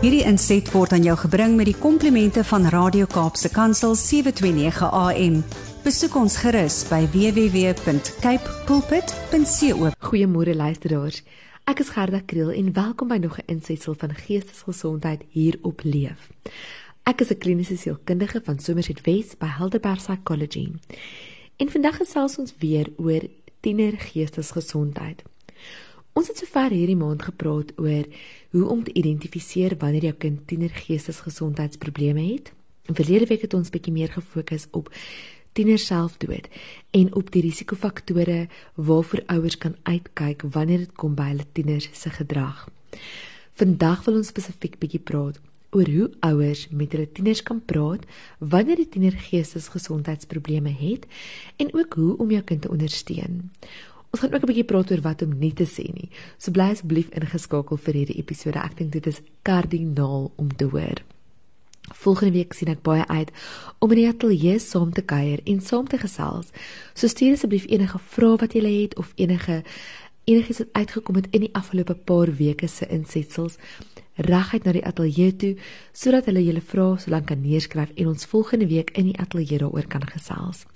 [0.00, 5.34] Hierdie inset word aan jou gebring met die komplimente van Radio Kaapse Kansel 729 AM.
[5.84, 9.90] Besoek ons gerus by www.cape pulpit.co.
[10.08, 11.20] Goeiemôre luisteraars.
[11.68, 16.32] Ek is Gerda Kriel en welkom by nog 'n insetsel van Geestesgesondheid hier op Leef.
[17.04, 20.72] Ek is 'n kliniese sielkundige van Somerset West by Helderberg Psychology.
[21.56, 23.20] En vandag gesels ons weer oor
[23.60, 25.22] tiener geestesgesondheid.
[26.20, 28.04] Ons het sover hierdie maand gepraat oor
[28.52, 32.50] hoe om te identifiseer wanneer jou kind tienergeestesgesondheidsprobleme het.
[32.92, 34.90] In verlede week het ons bietjie meer gefokus op
[35.56, 36.50] tiener selfdood
[36.98, 42.12] en op die risikofaktore waarvoor ouers kan uitkyk wanneer dit kom by hulle tieners se
[42.12, 42.66] gedrag.
[43.56, 45.40] Vandag wil ons spesifiek bietjie praat
[45.72, 48.04] oor hoe ouers met hulle tieners kan praat
[48.38, 51.08] wanneer die tiener geestesgesondheidsprobleme het
[51.56, 53.46] en ook hoe om jou kind te ondersteun.
[54.10, 56.10] Ons gaan ook 'n bietjie praat oor wat om nie te sê nie.
[56.38, 58.58] So bly asseblief ingeskakel vir hierdie episode.
[58.58, 60.98] Ek dink dit is kardinaal om te hoor.
[61.94, 63.30] Volgende week sien ek baie uit
[63.78, 66.50] om in die ateljee saam te kuier en saam te gesels.
[66.94, 69.62] So stuur asseblief enige vrae wat jy het of enige
[70.24, 73.58] enigiets wat uitgekom het in die afgelope paar weke se insetsels
[74.14, 75.52] reguit na die ateljee toe
[75.96, 79.88] sodat hulle julle vrae solank kan neerskryf en ons volgende week in die ateljee daaroor
[79.88, 80.66] kan gesels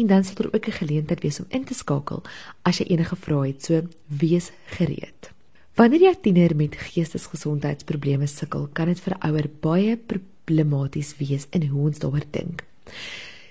[0.00, 2.22] en dan sal daar ook 'n geleentheid wees om in te skakel
[2.62, 3.64] as jy enige vrae het.
[3.64, 5.30] So wees gereed.
[5.74, 11.66] Wanneer jy tiener met geestesgesondheidsprobleme sukkel, kan dit vir 'n ouer baie problematies wees in
[11.66, 12.64] hoe ons daaroor dink.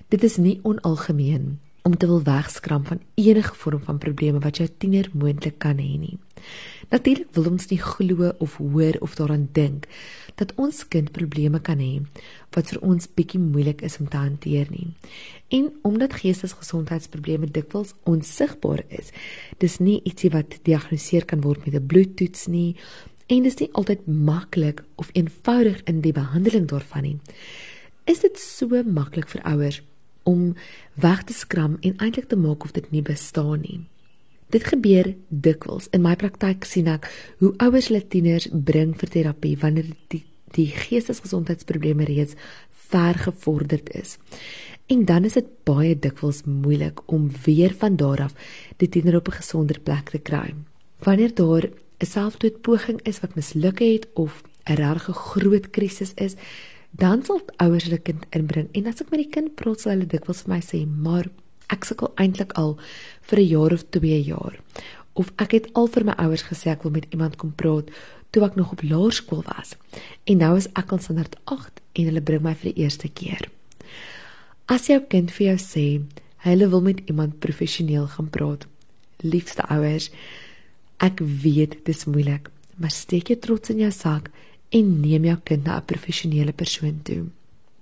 [0.09, 4.69] Dit is nie onalgemeen om te wil wegskram van enige vorm van probleme wat jou
[4.77, 6.17] tiener moontlik kan hê nie.
[6.89, 9.87] Natuurlik wil ons nie glo of hoor of daaraan dink
[10.39, 11.99] dat ons kind probleme kan hê
[12.55, 14.87] wat vir ons bietjie moeilik is om te hanteer nie.
[15.55, 19.11] En omdat geestesgesondheidsprobleme dikwels onsigbaar is,
[19.57, 22.75] dis nie ietsie wat gediagnoseer kan word met 'n bloedtoets nie
[23.27, 27.17] en dis nie altyd maklik of eenvoudig in die behandeling daarvan nie.
[28.09, 29.81] Is dit so maklik vir ouers
[30.29, 30.53] om
[31.01, 33.81] weg te skram en eintlik te maak of dit nie bestaan nie?
[34.53, 35.89] Dit gebeur dikwels.
[35.93, 37.09] In my praktyk sien ek
[37.41, 40.25] hoe ouers hulle tieners bring vir terapie wanneer die
[40.55, 42.33] die geestesgesondheidsprobleme reeds
[42.89, 44.17] ver gevorderd is.
[44.89, 48.33] En dan is dit baie dikwels moeilik om weer van daar af
[48.81, 50.55] die tiener op 'n gesonder plek te kry.
[51.05, 51.69] Wanneer daar
[51.99, 56.35] 'n selfdoodpoging is wat misluk het of 'n regte groot krisis is,
[56.91, 60.09] dan sal ouers hulle kind inbring en as ek met die kind praat, sal hulle
[60.09, 61.29] dikwels vir my sê, "Maar
[61.73, 62.77] ek sukkel eintlik al
[63.29, 64.59] vir 'n jaar of 2 jaar.
[65.13, 67.89] Of ek het al vir my ouers gesê ek wil met iemand kom praat
[68.31, 69.75] toe ek nog op laerskool was.
[70.25, 73.49] En nou is ek al standaard 8 en hulle bring my vir die eerste keer.
[74.67, 76.01] As jou kind vir jou sê
[76.37, 78.67] hulle wil met iemand professioneel gaan praat,
[79.17, 80.11] liefste ouers,
[80.97, 84.29] ek weet dit is moeilik, maar steek jou trots in jou sak
[84.69, 87.25] en neem jou kind na 'n professionele persoon toe.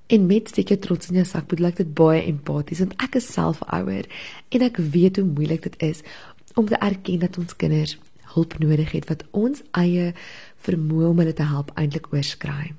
[0.08, 3.34] En met steek trots in jou sak, bedoel ek dit baie empaties want ek is
[3.34, 4.06] self ouer
[4.50, 6.02] en ek weet hoe moeilik dit is
[6.56, 7.98] om te erken dat ons kinders
[8.34, 10.14] hulp nodig het wat ons eie
[10.66, 12.74] vermoë om hulle te help eintlik oorskry.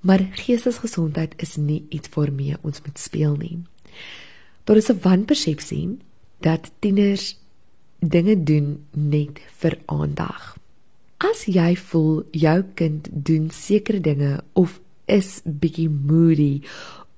[0.00, 3.58] Maar geestesgesondheid is nie iets waarmee ons moet speel nie.
[4.64, 5.98] Daar is 'n wanpersepsie
[6.40, 7.36] dat tieners
[7.98, 10.59] dinge doen net vir aandag.
[11.20, 16.62] As jy voel jou kind doen sekere dinge of is bietjie moody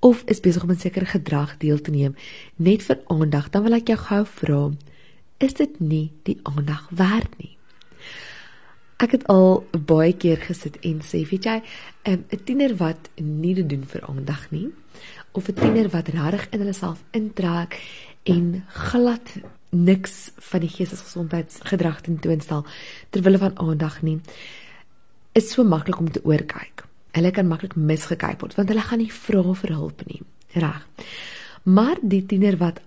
[0.02, 2.16] of is besig om 'n sekere gedrag deel te neem
[2.56, 4.70] net vir aandag, dan wil ek jou gou vra,
[5.38, 7.56] is dit nie die aandag werd nie?
[8.98, 11.62] Ek het al baie keer gesit en sê, weet jy,
[12.02, 14.70] 'n tiener wat nie dit doen vir aandag nie
[15.32, 17.78] of 'n tiener wat regtig in hulle self intrek
[18.24, 19.30] en glad
[19.72, 22.66] niks van die geestesgesondheidsgedrag tentoonstel
[23.10, 24.18] terwyl van aandag nie
[25.32, 26.84] is so maklik om te oorkyk.
[27.16, 30.20] Hulle kan maklik misgekyk word want hulle gaan nie vra vir hulp nie.
[30.52, 30.84] Reg.
[31.64, 32.82] Maar die tiener wat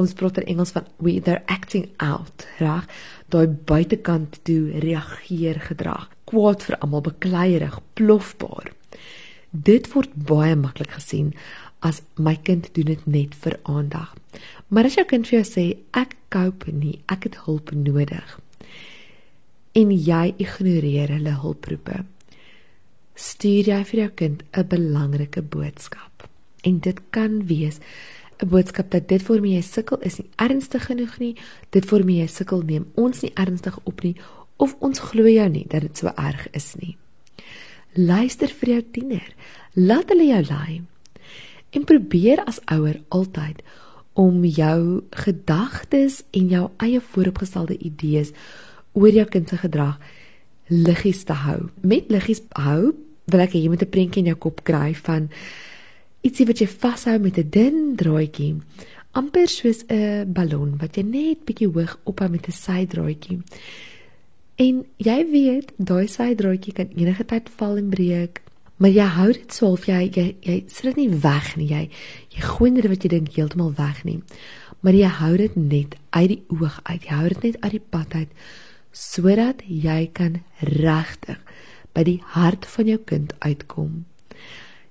[0.00, 2.86] ons praat in Engels van we they're acting out, reg?
[3.28, 6.08] Daai buitekant toe reageer gedrag.
[6.30, 8.72] Kwaad vir almal, bekleierig, plofbaar.
[9.50, 11.34] Dit word baie maklik gesien
[11.80, 14.14] as my kind doen dit net vir aandag.
[14.68, 15.66] Maar as jou kind vir jou sê
[15.96, 18.38] ek cope nie, ek het hulp nodig
[19.78, 22.00] en jy ignoreer hulle hulproepe
[23.20, 26.28] stuur jy vir jou kind 'n belangrike boodskap.
[26.64, 27.78] En dit kan wees
[28.42, 31.36] 'n boodskap dat dit vir my jy sukkel is nie ernstig genoeg nie,
[31.70, 34.16] dit vir my jy sukkel neem ons nie ernstig op nie
[34.56, 36.96] of ons glo jou nie dat dit so erg is nie.
[37.94, 39.34] Luister vir jou tiener.
[39.74, 40.82] Laat hulle jou lei.
[41.70, 43.62] En probeer as ouer altyd
[44.18, 48.32] om jou gedagtes en jou eie vooropgestelde idees
[48.92, 49.98] oor jou kind se gedrag
[50.70, 51.68] liggies te hou.
[51.82, 52.94] Met liggies hou,
[53.30, 55.30] wil ek hê jy moet 'n prentjie in jou kop kry van
[56.22, 58.60] ietsie wat jy vashou met 'n dun draadjie
[59.12, 63.42] amper soos 'n ballon wat jy net bietjie hoog ophou met 'n sydraadjie.
[64.56, 68.42] En jy weet, daai sydraadjie kan enige tyd val en breek,
[68.80, 71.68] maar jy hou dit so of jy jy jy sit dit nie weg nie.
[71.68, 71.82] Jy
[72.32, 74.20] jy gooi dit wat jy dink heeltemal weg nie.
[74.80, 77.04] Maar jy hou dit net uit die oog uit.
[77.04, 78.32] Jy hou dit net uit die pad uit
[78.90, 81.38] sodat jy kan regtig
[81.94, 84.04] by die hart van jou kind uitkom.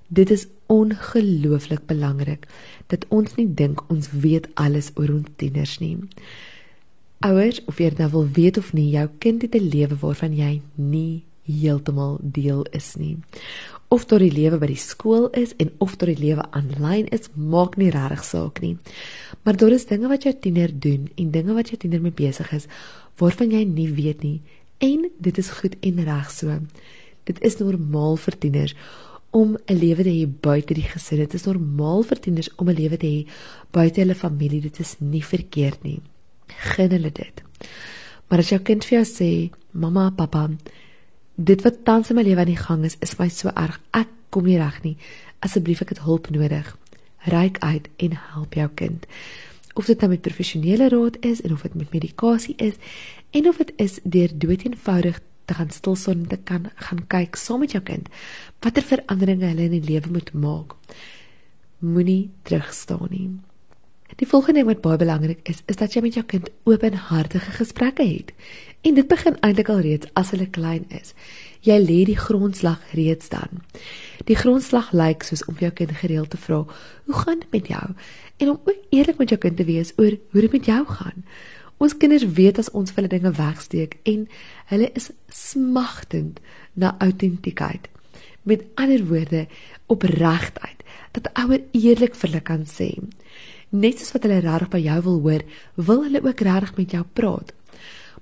[0.08, 2.46] Dit is ongelooflik belangrik
[2.94, 5.98] dat ons nie dink ons weet alles oor ons tieners nie.
[7.26, 10.62] Ouers, of jy nou wil weet of nie, jou kind het 'n lewe waarvan jy
[10.76, 13.18] nie heeltemal deel is nie.
[13.90, 17.32] Of dit die lewe by die skool is en of dit die lewe aanlyn is,
[17.34, 18.78] maak nie regtig saak nie.
[19.44, 22.52] Maar daar is dinge wat jou tiener doen en dinge wat jou tiener mee besig
[22.54, 22.68] is
[23.20, 24.40] waarvan jy nie weet nie
[24.80, 26.60] en dit is goed en reg so.
[27.28, 28.76] Dit is normaal vir tieners
[29.32, 31.18] om 'n lewe te hê buite die gesin.
[31.18, 33.28] Dit is normaal vir tieners om 'n lewe te hê
[33.72, 34.62] buite hulle familie.
[34.62, 36.02] Dit is nie verkeerd nie.
[36.48, 37.44] Gun hulle dit.
[38.30, 40.50] Maar as jou kind vir jou sê, "Mamma, pappa,
[41.40, 43.80] dit wat tans in my lewe aan die gang is, is my so erg.
[43.96, 44.98] Ek kom nie reg nie.
[45.46, 46.76] Asseblief, ek het hulp nodig."
[47.28, 49.06] Reik uit en help jou kind.
[49.76, 52.80] Of dit nou met professionele raad is en of dit met medikasie is
[53.32, 57.60] en of dit is deur doeteenvoudig te gaan stil en te kan gaan kyk saam
[57.60, 58.10] met jou kind
[58.64, 60.76] watter veranderinge hulle in die lewe moet maak.
[61.80, 63.30] Moenie terugstaan nie.
[64.20, 68.04] Die volgende ding wat baie belangrik is, is dat jy met jou kind openhartige gesprekke
[68.04, 68.34] het.
[68.82, 71.14] En dit begin eintlik al reeds as hulle klein is.
[71.68, 73.60] Jy lê die grondslag reeds dan.
[74.26, 76.66] Die grondslag lyk soos om jou kind gereeld te vra,
[77.06, 77.88] "Hoe gaan dit met jou?"
[78.40, 81.26] en om ook eerlik met jou kind te wees oor hoe dit met jou gaan.
[81.78, 84.28] Ons kinders weet as ons hulle dinge wegsteek en
[84.72, 86.40] hulle is smagtend
[86.74, 87.88] na autentiekheid.
[88.44, 89.48] Met ander woorde,
[89.88, 90.84] opregtheid.
[91.12, 92.90] Dat ouer eerlik vir hulle kan sê.
[93.70, 95.46] Net soos wat hulle regtig by jou wil hoor,
[95.76, 97.54] wil hulle ook regtig met jou praat.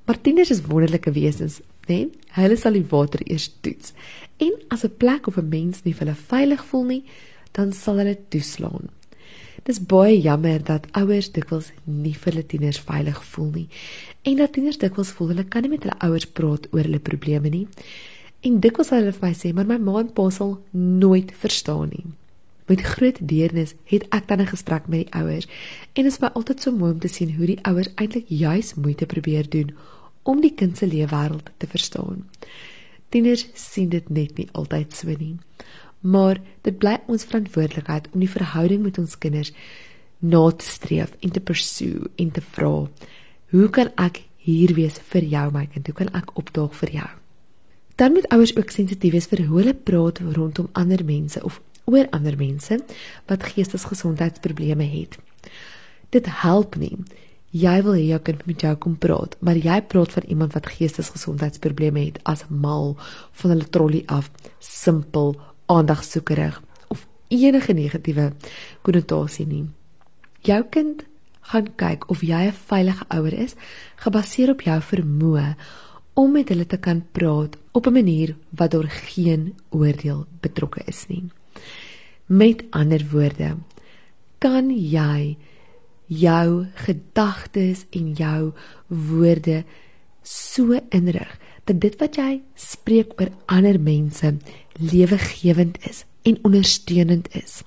[0.08, 1.88] Maar tieners is wonderlike wesens, né?
[1.88, 2.10] Nee?
[2.38, 3.92] Hulle sal die water eers toets.
[4.38, 7.04] En as 'n plek of 'n mens nie vir hulle veilig voel nie,
[7.52, 8.90] dan sal hulle toeslaan.
[9.64, 13.68] Dis baie jammer dat ouers dikwels nie vir hulle tieners veilig voel nie.
[14.22, 17.50] En dat tieners dikwels voel hulle kan nie met hulle ouers praat oor hulle probleme
[17.50, 17.68] nie.
[18.42, 22.06] En dikwels hulle vir my sê, "Maar my ma en pa sal nooit verstaan nie."
[22.68, 25.48] Met groot deernis het ek dan 'n gesprek met die ouers
[25.94, 28.74] en dit is my altyd so mooi om te sien hoe die ouers eintlik juis
[28.74, 29.76] moeite probeer doen
[30.24, 32.30] om die kind se lewe wêreld te verstaan.
[33.10, 35.38] Tieners sien dit net nie altyd so nie.
[36.00, 39.54] Maar dit bly ons verantwoordelikheid om die verhouding met ons kinders
[40.20, 42.88] na te streef en te pursue en te vra
[43.50, 45.88] hoe kan ek hier wees vir jou my kind?
[45.88, 47.10] Hoe kan ek opdaag vir jou?
[47.98, 52.08] Dan moet ouers ook sensitief wees vir hoe hulle praat rondom ander mense of oor
[52.16, 52.80] ander mense
[53.32, 55.18] wat geestesgesondheidsprobleme het
[56.16, 56.96] dit help nie
[57.52, 60.72] jy wil hê jou kind moet jou kom praat maar jy praat van iemand wat
[60.76, 62.98] geestesgesondheidsprobleme het as mal
[63.42, 65.36] van hulle trollie af simpel
[65.68, 68.32] aandagsoekerig of enige negatiewe
[68.82, 69.66] konnotasie nie.
[70.48, 71.04] Jou kind
[71.52, 73.56] gaan kyk of jy 'n veilige ouer is
[73.96, 75.56] gebaseer op jou vermoë
[76.14, 81.08] om met hulle te kan praat op 'n manier wat daar geen oordeel betrokke is
[81.08, 81.24] nie.
[82.28, 83.56] Met ander woorde,
[84.44, 85.38] kan jy
[86.08, 88.52] jou gedagtes en jou
[88.88, 89.64] woorde
[90.28, 91.32] so inrig
[91.68, 94.34] dat dit wat jy spreek oor ander mense
[94.80, 97.62] lewegewend is en ondersteunend is.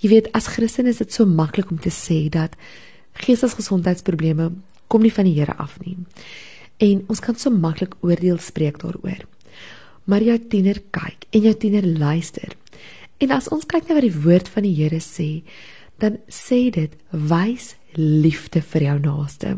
[0.00, 2.56] Jy weet as Christen is dit so maklik om te sê dat
[3.24, 4.48] geestesgesondheidsprobleme
[4.88, 5.96] kom nie van die Here af nie.
[6.80, 9.24] En ons kan so maklik oordeel spreek daaroor.
[10.08, 12.56] Maar jou tiener kyk en jou tiener luister.
[13.22, 15.44] En as ons kyk na wat die woord van die Here sê,
[16.02, 19.54] dan sê dit wys liefde vir jou naaste.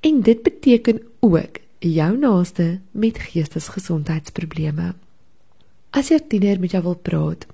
[0.00, 4.94] En dit beteken ook jou naaste met geestesgesondheidsprobleme.
[5.94, 7.46] As jou tiener met jou wil praat,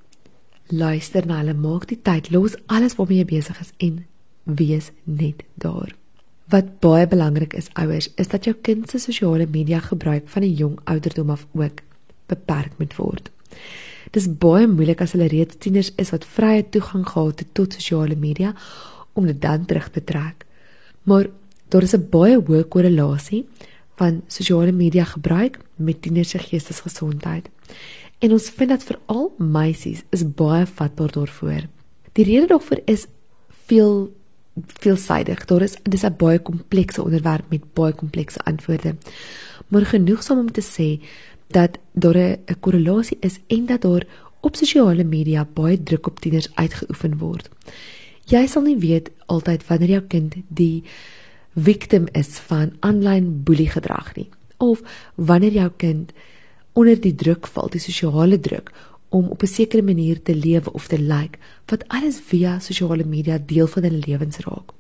[0.73, 4.03] luister na hulle, maak die tyd, los alles waarmee jy besig is en
[4.45, 5.93] wees net daar.
[6.51, 10.55] Wat baie belangrik is ouers, is dat jou kind se sosiale media gebruik van 'n
[10.55, 11.83] jong ouderdom af ook
[12.27, 13.31] beperk moet word.
[14.17, 18.17] Dis baie moeilik as hulle reeds tieners is wat vrye toegang gehad het tot sosiale
[18.17, 18.55] media
[19.13, 20.47] om dit dan terug te trek.
[21.05, 21.29] Maar
[21.69, 23.45] daar is 'n baie hoë korrelasie
[23.97, 27.49] van sosiale media gebruik met tieners se geestesgesondheid.
[28.19, 31.63] En ons vind dat veral meisies is baie vatbaar daarvoor.
[32.13, 33.07] Die rede daarvoor is
[33.67, 34.13] veel
[34.67, 35.45] veelsidig.
[35.45, 38.95] Daar is dis 'n baie komplekse onderwerp met baie komplekse antwoorde.
[39.69, 41.03] maar genoegsaam om te sê
[41.47, 44.07] dat daar 'n korrelasie is en dat daar
[44.41, 47.49] op sosiale media baie druk op tieners uitgeoefen word.
[48.25, 50.85] Jy sal nie weet altyd wanneer jou kind die
[51.55, 54.83] victim is van aanlyn boelie gedrag nie of
[55.15, 56.13] wanneer jou kind
[56.73, 58.73] onder die druk val, die sosiale druk
[59.09, 63.05] om op 'n sekere manier te lewe of te lyk like, wat alles via sosiale
[63.05, 64.73] media deel van hulle lewens raak.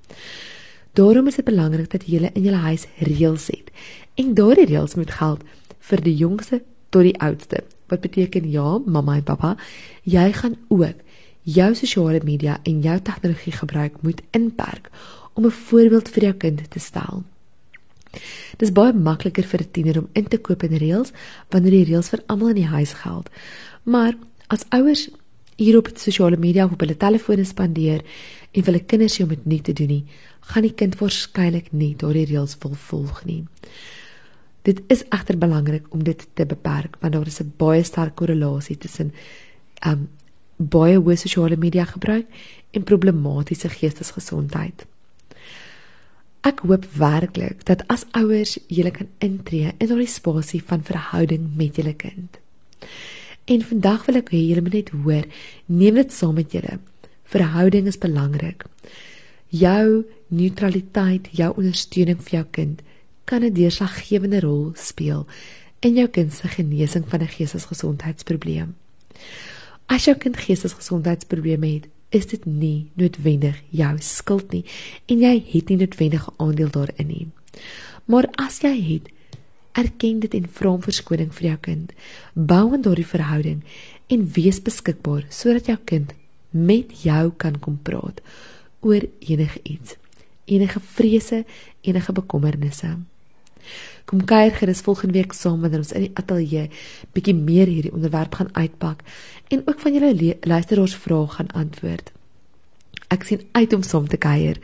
[0.92, 3.70] Daarom is dit belangrik dat jy in jou huis reëls het.
[4.14, 5.42] En daardie reëls moet geld
[5.88, 7.62] vir die jongste tot die oudste.
[7.90, 9.56] Wat beteken ja, mamma en pappa,
[10.02, 11.02] jy gaan ook
[11.46, 14.90] jou sosiale media en jou tegnologie gebruik moet inperk
[15.34, 17.22] om 'n voorbeeld vir jou kind te stel.
[18.58, 21.12] Dis baie makliker vir 'n tiener om in te koop in reëls
[21.50, 23.30] wanneer die reëls vir almal in die huis geld.
[23.82, 24.14] Maar
[24.46, 25.08] as ouers
[25.56, 28.02] hier op sosiale media op hulle telefone spandeer
[28.52, 30.04] en hulle kinders om dit nie te doen nie,
[30.40, 33.44] gaan die kind waarskynlik nie daardie reëls wil volg nie.
[34.66, 38.78] Dit is egter belangrik om dit te beperk want daar is 'n baie sterk korrelasie
[38.78, 39.12] tussen
[39.86, 40.08] um
[40.56, 42.26] baie hoë sosiale media gebruik
[42.70, 44.86] en problematiese geestesgesondheid.
[46.46, 51.76] Ek hoop werklik dat as ouers julle kan intree in daardie spasie van verhouding met
[51.76, 52.38] julle kind.
[53.44, 55.24] En vandag wil ek hê julle moet net hoor,
[55.66, 56.78] neem dit saam met julle.
[57.24, 58.64] Verhouding is belangrik.
[59.48, 62.82] Jou neutraliteit, jou ondersteuning vir jou kind
[63.26, 65.26] kan 'n deurslaggewende rol speel
[65.80, 68.74] in jou kind se genesing van 'n geestesgesondheidsprobleem.
[69.86, 74.64] As jou kind geestesgesondheidsprobleme het, is dit nie noodwendig jou skuld nie
[75.06, 77.28] en jy het nie noodwendig 'n aandeel daarin nie.
[78.04, 79.10] Maar as jy het,
[79.72, 81.92] erken dit en vra om verskoning vir jou kind.
[82.32, 83.64] Bou aan daardie verhouding
[84.06, 86.14] en wees beskikbaar sodat jou kind
[86.50, 88.20] met jou kan kom praat
[88.80, 89.96] oor enige iets,
[90.44, 91.44] enige vrese,
[91.80, 92.96] enige bekommernisse.
[94.04, 96.68] Kom kuier gerus volgende week saam wanneer ons in die ateljee
[97.12, 99.02] bietjie meer hierdie onderwerp gaan uitpak
[99.48, 102.12] en ook van julle luisteraars vrae gaan antwoord.
[103.08, 104.58] Ek sien uit om saam te kuier.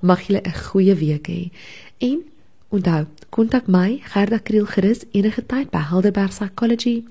[0.00, 1.50] Mag julle 'n goeie week hê.
[1.98, 2.22] En
[2.68, 7.04] onthou, kontak my Gerda Kriel gerus enige tyd by Helderberg Psychology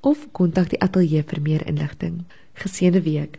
[0.00, 2.24] of kontak die ateljee vir meer inligting.
[2.54, 3.38] Geseënde week.